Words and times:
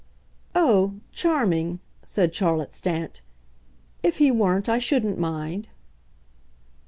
"Oh, 0.55 0.95
charming," 1.11 1.79
said 2.05 2.33
Charlotte 2.33 2.71
Stant. 2.73 3.21
"If 4.01 4.17
he 4.17 4.31
weren't 4.31 4.67
I 4.67 4.79
shouldn't 4.79 5.19
mind." 5.19 5.69